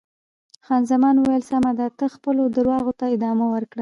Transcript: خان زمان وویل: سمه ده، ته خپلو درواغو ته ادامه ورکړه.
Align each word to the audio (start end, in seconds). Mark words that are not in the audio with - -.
خان 0.65 0.81
زمان 0.91 1.15
وویل: 1.17 1.43
سمه 1.51 1.71
ده، 1.79 1.87
ته 1.97 2.05
خپلو 2.15 2.43
درواغو 2.55 2.93
ته 2.99 3.05
ادامه 3.15 3.45
ورکړه. 3.49 3.69